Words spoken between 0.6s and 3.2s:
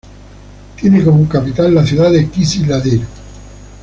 Tiene como capital la ciudad de Kizil-Adir.